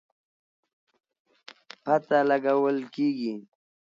پته 1.83 2.19
لګول 2.29 2.77
کېږي. 2.93 3.33